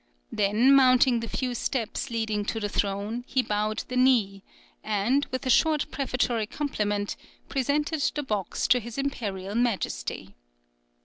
Then 0.31 0.73
mounting 0.73 1.19
the 1.19 1.29
few 1.29 1.53
steps 1.53 2.09
leading 2.09 2.43
to 2.45 2.59
the 2.59 2.67
throne, 2.67 3.23
he 3.27 3.43
bowed 3.43 3.83
the 3.87 3.95
knee, 3.95 4.41
and, 4.83 5.25
with 5.29 5.45
a 5.45 5.49
short 5.51 5.91
prefatory 5.91 6.47
compliment, 6.47 7.15
presented 7.49 8.01
the 8.15 8.23
box 8.23 8.67
to 8.69 8.79
his 8.79 8.97
Imperial 8.97 9.53
Majesty. 9.53 10.33